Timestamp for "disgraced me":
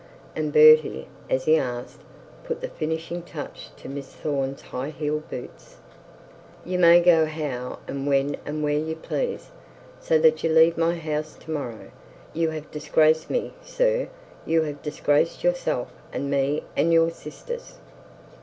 12.71-13.53